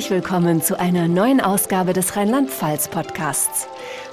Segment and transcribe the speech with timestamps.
[0.00, 3.68] Herzlich willkommen zu einer neuen Ausgabe des Rheinland-Pfalz-Podcasts.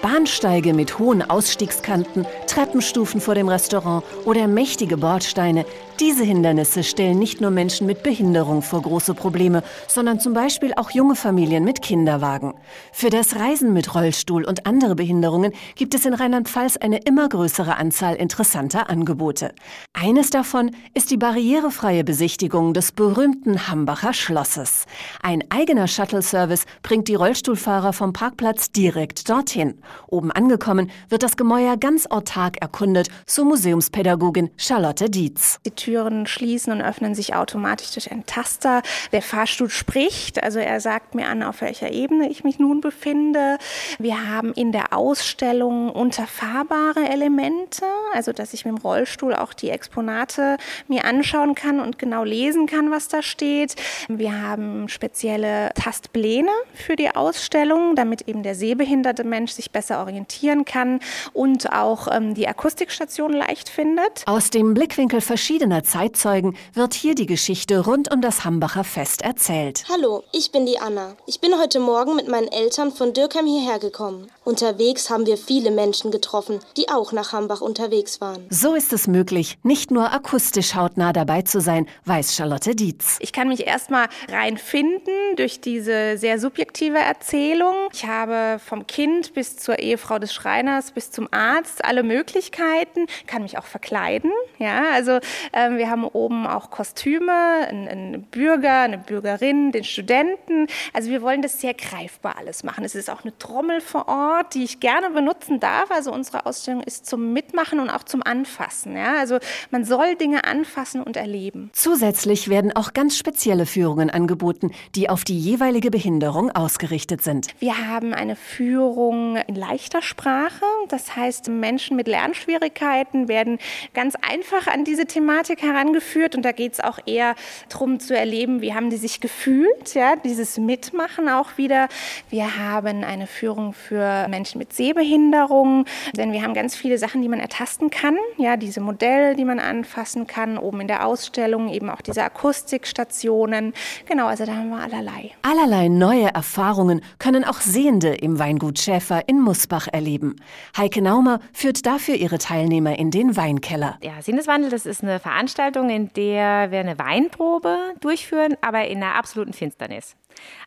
[0.00, 5.64] Bahnsteige mit hohen Ausstiegskanten, Treppenstufen vor dem Restaurant oder mächtige Bordsteine,
[6.00, 10.90] diese Hindernisse stellen nicht nur Menschen mit Behinderung vor große Probleme, sondern zum Beispiel auch
[10.90, 12.52] junge Familien mit Kinderwagen.
[12.92, 17.76] Für das Reisen mit Rollstuhl und andere Behinderungen gibt es in Rheinland-Pfalz eine immer größere
[17.76, 19.54] Anzahl interessanter Angebote.
[19.94, 24.86] Eines davon ist die barrierefreie Besichtigung des berühmten Hambacher Schlosses.
[25.22, 29.80] Ein eigener Shuttle-Service bringt die Rollstuhlfahrer vom Parkplatz direkt dorthin.
[30.08, 35.58] Oben angekommen wird das Gemäuer ganz autark erkundet, so Museumspädagogin Charlotte Dietz.
[35.64, 38.82] Die Türen schließen und öffnen sich automatisch durch einen Taster.
[39.12, 43.58] Der Fahrstuhl spricht, also er sagt mir an, auf welcher Ebene ich mich nun befinde.
[43.98, 47.84] Wir haben in der Ausstellung unterfahrbare Elemente,
[48.14, 50.56] also dass ich mit dem Rollstuhl auch die Exponate
[50.88, 53.76] mir anschauen kann und genau lesen kann, was da steht.
[54.08, 60.64] Wir haben spezielle Tastpläne für die Ausstellung, damit eben der sehbehinderte Mensch sich besser orientieren
[60.64, 61.00] kann
[61.32, 64.22] und auch ähm, die Akustikstation leicht findet.
[64.26, 69.84] Aus dem Blickwinkel verschiedener Zeitzeugen wird hier die Geschichte rund um das Hambacher Fest erzählt.
[69.90, 71.16] Hallo, ich bin die Anna.
[71.26, 74.28] Ich bin heute Morgen mit meinen Eltern von Dürkheim hierher gekommen.
[74.44, 78.46] Unterwegs haben wir viele Menschen getroffen, die auch nach Hambach unterwegs waren.
[78.50, 83.18] So ist es möglich, nicht nur akustisch hautnah dabei zu sein, weiß Charlotte Dietz.
[83.20, 87.74] Ich kann mich erstmal reinfinden durch diese sehr subjektive Erzählung.
[87.92, 93.42] Ich habe vom Kind bis zur Ehefrau des Schreiners bis zum Arzt alle Möglichkeiten, kann
[93.42, 94.30] mich auch verkleiden.
[94.58, 95.18] Ja, also
[95.52, 100.68] ähm, wir haben oben auch Kostüme, einen Bürger, eine Bürgerin, den Studenten.
[100.92, 102.84] Also wir wollen das sehr greifbar alles machen.
[102.84, 105.90] Es ist auch eine Trommel vor Ort, die ich gerne benutzen darf.
[105.90, 108.96] Also unsere Ausstellung ist zum Mitmachen und auch zum Anfassen.
[108.96, 109.38] Ja, also
[109.72, 111.70] man soll Dinge anfassen und erleben.
[111.72, 117.48] Zusätzlich werden auch ganz spezielle Führungen angeboten, die auf die jeweilige Behinderung ausgerichtet sind.
[117.58, 120.64] Wir haben eine Führung in leichter Sprache.
[120.88, 123.58] Das heißt, Menschen mit Lernschwierigkeiten werden
[123.94, 126.36] ganz einfach an diese Thematik herangeführt.
[126.36, 127.34] Und da geht es auch eher
[127.68, 131.88] darum zu erleben, wie haben die sich gefühlt, ja, dieses Mitmachen auch wieder.
[132.30, 137.28] Wir haben eine Führung für Menschen mit Sehbehinderung, denn wir haben ganz viele Sachen, die
[137.28, 138.16] man ertasten kann.
[138.36, 143.72] Ja, diese Modelle, die man anfassen kann, oben in der Ausstellung, eben auch diese Akustikstationen.
[144.06, 145.30] Genau, also da haben wir allerlei.
[145.42, 150.36] Allerlei neue Erfahrungen können auch Sehende im Weingut Schäfer in Musbach erleben.
[150.76, 153.98] Heike Naumer führt dafür ihre Teilnehmer in den Weinkeller.
[154.02, 159.14] Ja, Sinneswandel, das ist eine Veranstaltung, in der wir eine Weinprobe durchführen, aber in einer
[159.14, 160.16] absoluten Finsternis.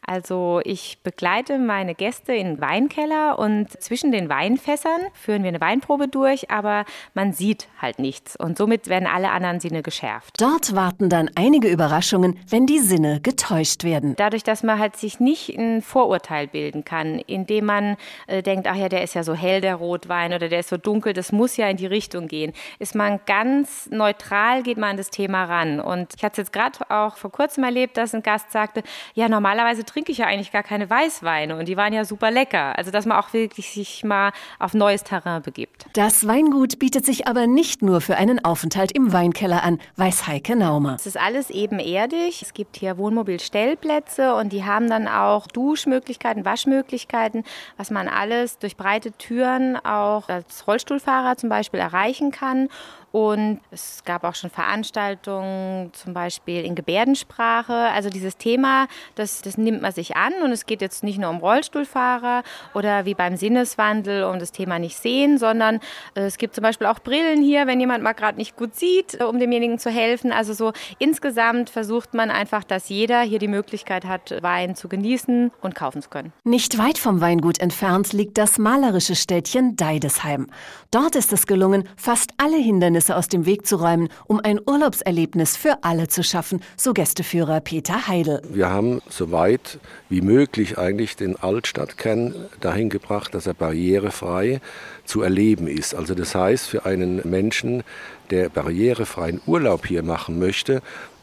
[0.06, 5.62] Also ich begleite meine Gäste in den Weinkeller und zwischen den Weinfässern führen wir eine
[5.62, 10.36] Weinprobe durch, aber man sieht halt nichts und somit werden alle anderen Sinne geschärft.
[10.40, 14.16] Dort warten dann einige Überraschungen, wenn die Sinne getäuscht werden.
[14.16, 17.98] Dadurch, dass man halt sich nicht ein Vorurteil bilden kann, indem man
[18.28, 20.78] äh, denkt, ach ja, der ist ja so hell, der Rotwein, oder der ist so
[20.78, 24.98] dunkel, das muss ja in die Richtung gehen, ist man ganz neutral, geht man an
[24.98, 25.80] das Thema ran.
[25.80, 28.84] Und ich hatte es jetzt gerade auch vor kurzem erlebt, dass ein Gast sagte,
[29.14, 32.78] ja, normalerweise trinke ich ja eigentlich gar keine Weißweine und die waren ja super lecker.
[32.78, 35.86] Also dass man auch wirklich sich mal auf neues Terrain begibt.
[35.94, 40.56] Das Weingut bietet sich aber nicht nur für einen Aufenthalt im Weinkeller an, weiß Heike
[40.56, 40.96] Naumer.
[40.96, 42.42] Es ist alles ebenerdig.
[42.42, 47.44] Es gibt hier Wohnmobilstellplätze und die haben dann auch Duschmöglichkeiten, Waschmöglichkeiten,
[47.78, 52.68] was man alles durch breite Türen auch als Rollstuhlfahrer zum Beispiel erreichen kann.
[53.16, 57.74] Und es gab auch schon Veranstaltungen, zum Beispiel in Gebärdensprache.
[57.74, 60.34] Also dieses Thema, das, das nimmt man sich an.
[60.44, 62.44] Und es geht jetzt nicht nur um Rollstuhlfahrer
[62.74, 65.76] oder wie beim Sinneswandel um das Thema nicht sehen, sondern
[66.16, 69.18] äh, es gibt zum Beispiel auch Brillen hier, wenn jemand mal gerade nicht gut sieht,
[69.18, 70.34] äh, um demjenigen zu helfen.
[70.34, 75.54] Also so insgesamt versucht man einfach, dass jeder hier die Möglichkeit hat, Wein zu genießen
[75.62, 76.34] und kaufen zu können.
[76.44, 80.48] Nicht weit vom Weingut entfernt liegt das malerische Städtchen Deidesheim.
[80.92, 84.60] Dort ist es gelungen, fast alle Hindernisse Hindernisse aus dem Weg zu räumen, um ein
[84.66, 88.42] Urlaubserlebnis für alle zu schaffen, so Gästeführer Peter Heidel.
[88.50, 94.62] Wir haben so weit wie möglich eigentlich den Altstadtkern dahin gebracht, dass er barrierefrei
[95.06, 95.94] zu erleben ist.
[95.94, 97.84] Also das heißt, für einen Menschen,
[98.32, 100.82] der barrierefreien Urlaub hier machen möchte,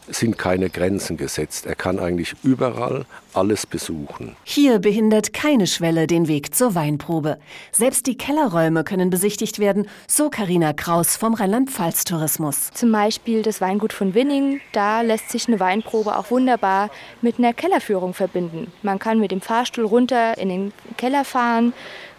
[0.09, 1.67] sind keine Grenzen gesetzt.
[1.67, 3.05] Er kann eigentlich überall
[3.35, 4.37] alles besuchen.
[4.45, 7.39] Hier behindert keine Schwelle den Weg zur Weinprobe.
[7.71, 12.71] Selbst die Kellerräume können besichtigt werden, so Karina Kraus vom Rheinland-Pfalz Tourismus.
[12.75, 14.61] Zum Beispiel das Weingut von Winning.
[14.73, 16.91] Da lässt sich eine Weinprobe auch wunderbar
[17.21, 18.73] mit einer Kellerführung verbinden.
[18.83, 21.73] Man kann mit dem Fahrstuhl runter in den Keller fahren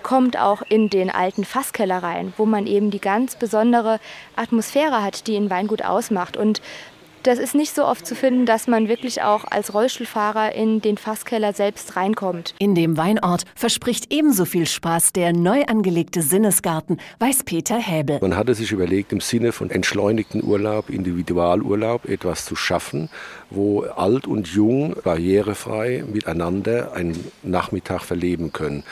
[0.03, 3.99] kommt auch in den alten Fasskeller rein, wo man eben die ganz besondere
[4.35, 6.37] Atmosphäre hat, die ein Weingut ausmacht.
[6.37, 6.61] Und
[7.23, 10.97] Das ist nicht so oft zu finden, dass man wirklich auch als Rollstuhlfahrer in den
[10.97, 12.53] Fasskeller selbst reinkommt.
[12.59, 18.19] In dem Weinort verspricht ebenso viel Spaß der neu angelegte Sinnesgarten, weiß Peter Häbel.
[18.19, 23.07] Man hatte sich überlegt, im Sinne von entschleunigten Urlaub, Individualurlaub etwas zu schaffen,
[23.49, 28.83] wo alt und jung barrierefrei miteinander einen Nachmittag verleben können.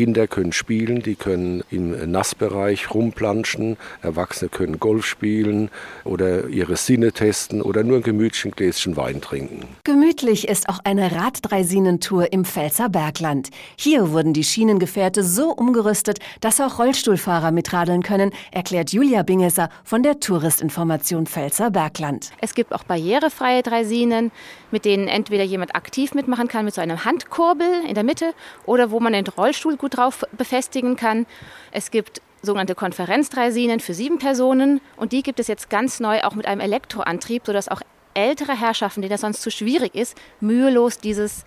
[0.00, 5.68] Kinder können spielen, die können im Nassbereich rumplanschen, Erwachsene können Golf spielen
[6.04, 9.68] oder ihre Sinne testen oder nur ein gemütlichen Gläschen Wein trinken.
[9.84, 13.50] Gemütlich ist auch eine Raddreisinentour im Pfälzer Bergland.
[13.76, 20.02] Hier wurden die Schienengefährte so umgerüstet, dass auch Rollstuhlfahrer mitradeln können, erklärt Julia Bingesser von
[20.02, 22.30] der Touristinformation Pfälzer Bergland.
[22.40, 24.32] Es gibt auch barrierefreie Dreisinen,
[24.70, 28.32] mit denen entweder jemand aktiv mitmachen kann mit so einem Handkurbel in der Mitte
[28.64, 31.26] oder wo man den Rollstuhl gut drauf befestigen kann.
[31.72, 36.34] Es gibt sogenannte Konferenzdreisinen für sieben Personen und die gibt es jetzt ganz neu auch
[36.34, 37.82] mit einem Elektroantrieb, sodass auch
[38.14, 41.44] ältere Herrschaften, denen das sonst zu schwierig ist, mühelos dieses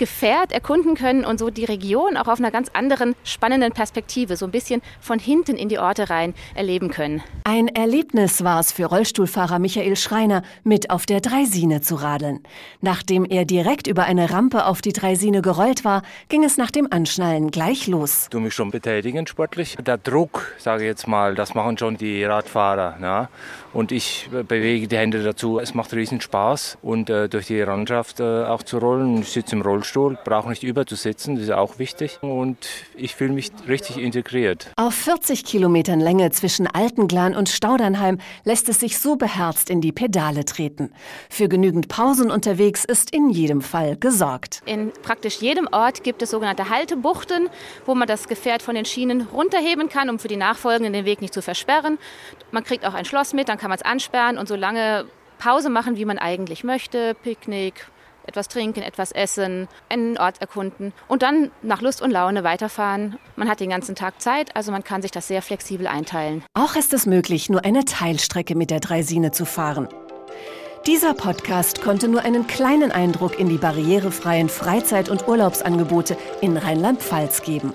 [0.00, 4.46] Gefährt erkunden können und so die Region auch auf einer ganz anderen spannenden Perspektive, so
[4.46, 7.22] ein bisschen von hinten in die Orte rein erleben können.
[7.44, 12.40] Ein Erlebnis war es für Rollstuhlfahrer Michael Schreiner, mit auf der Dreisine zu radeln.
[12.80, 16.00] Nachdem er direkt über eine Rampe auf die Dreisine gerollt war,
[16.30, 18.28] ging es nach dem Anschnallen gleich los.
[18.30, 19.76] Du mich schon betätigen sportlich.
[19.84, 22.96] Der Druck, sage ich jetzt mal, das machen schon die Radfahrer.
[23.02, 23.28] Ja?
[23.74, 25.58] Und ich bewege die Hände dazu.
[25.58, 29.20] Es macht riesen Spaß und äh, durch die Landschaft äh, auch zu rollen.
[29.20, 32.18] Ich sitze im Rollstuhl Rollstuhl, brauche nicht überzusitzen, das ist auch wichtig.
[32.22, 32.58] Und
[32.94, 34.70] ich fühle mich richtig integriert.
[34.76, 39.92] Auf 40 Kilometern Länge zwischen Altenglan und Staudernheim lässt es sich so beherzt in die
[39.92, 40.92] Pedale treten.
[41.28, 44.62] Für genügend Pausen unterwegs ist in jedem Fall gesorgt.
[44.66, 47.48] In praktisch jedem Ort gibt es sogenannte Haltebuchten,
[47.86, 51.20] wo man das Gefährt von den Schienen runterheben kann, um für die Nachfolgenden den Weg
[51.20, 51.98] nicht zu versperren.
[52.50, 55.06] Man kriegt auch ein Schloss mit, dann kann man es ansperren und so lange
[55.38, 57.14] Pause machen, wie man eigentlich möchte.
[57.14, 57.86] Picknick,
[58.26, 63.18] etwas trinken, etwas essen, einen Ort erkunden und dann nach Lust und Laune weiterfahren.
[63.36, 66.42] Man hat den ganzen Tag Zeit, also man kann sich das sehr flexibel einteilen.
[66.54, 69.88] Auch ist es möglich, nur eine Teilstrecke mit der Dreisine zu fahren.
[70.86, 77.42] Dieser Podcast konnte nur einen kleinen Eindruck in die barrierefreien Freizeit- und Urlaubsangebote in Rheinland-Pfalz
[77.42, 77.74] geben.